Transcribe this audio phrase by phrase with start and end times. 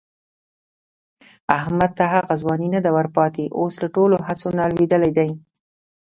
[1.57, 5.29] احمد ته هغه ځواني نه ده ورپاتې، اوس له ټولو هڅو نه لوېدلی دی.